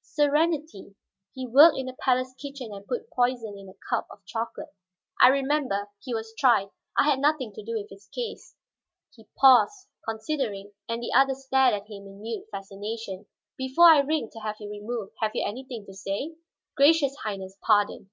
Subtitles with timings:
[0.00, 0.94] "Serenity,
[1.34, 4.74] he worked in the palace kitchen and put poison in a cup of chocolate."
[5.20, 5.90] "I remember.
[6.00, 8.56] He was tried; I had nothing to do with his case."
[9.14, 13.26] He paused, considering; and the other stared at him in mute fascination.
[13.58, 16.36] "Before I ring to have you removed, have you anything to say?"
[16.74, 18.10] "Gracious Highness, pardon!"